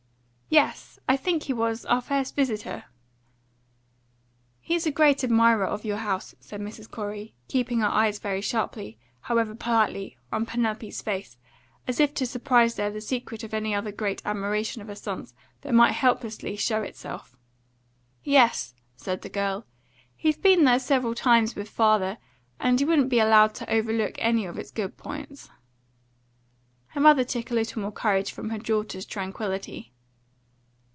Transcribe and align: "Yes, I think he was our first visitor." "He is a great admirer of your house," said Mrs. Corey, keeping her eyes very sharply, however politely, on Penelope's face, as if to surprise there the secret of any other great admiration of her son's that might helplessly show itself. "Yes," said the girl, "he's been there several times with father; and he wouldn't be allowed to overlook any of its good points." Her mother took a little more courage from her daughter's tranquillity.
"Yes, 0.53 0.99
I 1.07 1.15
think 1.15 1.43
he 1.43 1.53
was 1.53 1.85
our 1.85 2.01
first 2.01 2.35
visitor." 2.35 2.83
"He 4.59 4.75
is 4.75 4.85
a 4.85 4.91
great 4.91 5.23
admirer 5.23 5.63
of 5.65 5.85
your 5.85 5.95
house," 5.99 6.35
said 6.41 6.59
Mrs. 6.59 6.91
Corey, 6.91 7.33
keeping 7.47 7.79
her 7.79 7.87
eyes 7.87 8.19
very 8.19 8.41
sharply, 8.41 8.97
however 9.21 9.55
politely, 9.55 10.17
on 10.29 10.45
Penelope's 10.45 11.01
face, 11.01 11.37
as 11.87 12.01
if 12.01 12.13
to 12.15 12.25
surprise 12.25 12.75
there 12.75 12.91
the 12.91 12.99
secret 12.99 13.45
of 13.45 13.53
any 13.53 13.73
other 13.73 13.93
great 13.93 14.21
admiration 14.25 14.81
of 14.81 14.89
her 14.89 14.95
son's 14.95 15.33
that 15.61 15.73
might 15.73 15.93
helplessly 15.93 16.57
show 16.57 16.81
itself. 16.83 17.37
"Yes," 18.21 18.73
said 18.97 19.21
the 19.21 19.29
girl, 19.29 19.65
"he's 20.17 20.35
been 20.35 20.65
there 20.65 20.79
several 20.79 21.15
times 21.15 21.55
with 21.55 21.69
father; 21.69 22.17
and 22.59 22.77
he 22.77 22.83
wouldn't 22.85 23.07
be 23.09 23.19
allowed 23.19 23.55
to 23.55 23.73
overlook 23.73 24.15
any 24.17 24.45
of 24.45 24.59
its 24.59 24.71
good 24.71 24.97
points." 24.97 25.49
Her 26.87 26.99
mother 26.99 27.23
took 27.23 27.51
a 27.51 27.55
little 27.55 27.81
more 27.83 27.91
courage 27.93 28.33
from 28.33 28.49
her 28.49 28.59
daughter's 28.59 29.05
tranquillity. 29.05 29.93